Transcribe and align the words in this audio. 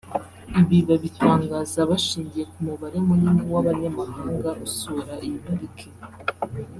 Ibi 0.61 0.77
babitangaza 0.87 1.79
bashingiye 1.89 2.43
ku 2.51 2.59
mubare 2.67 2.97
munini 3.07 3.43
w’abanyamahanga 3.53 4.49
usura 4.65 5.13
iyi 5.25 5.39
parike 5.45 5.89